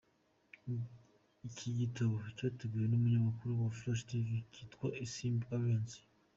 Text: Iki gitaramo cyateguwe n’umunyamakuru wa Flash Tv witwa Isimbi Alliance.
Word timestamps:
Iki 1.47 1.67
gitaramo 1.79 2.17
cyateguwe 2.37 2.85
n’umunyamakuru 2.87 3.51
wa 3.61 3.69
Flash 3.77 4.03
Tv 4.09 4.27
witwa 4.55 4.87
Isimbi 5.05 5.45
Alliance. 5.55 5.99